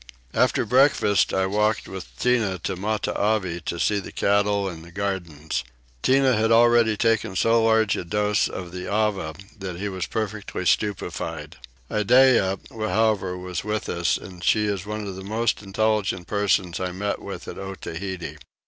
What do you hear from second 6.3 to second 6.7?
had